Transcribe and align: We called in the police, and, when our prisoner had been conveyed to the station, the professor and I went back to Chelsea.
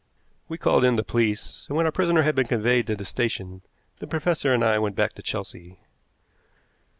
We 0.49 0.57
called 0.57 0.83
in 0.83 0.95
the 0.95 1.03
police, 1.03 1.65
and, 1.69 1.77
when 1.77 1.85
our 1.85 1.91
prisoner 1.91 2.23
had 2.23 2.33
been 2.33 2.47
conveyed 2.47 2.87
to 2.87 2.95
the 2.95 3.05
station, 3.05 3.61
the 3.99 4.07
professor 4.07 4.51
and 4.51 4.63
I 4.63 4.79
went 4.79 4.95
back 4.95 5.13
to 5.13 5.21
Chelsea. 5.21 5.77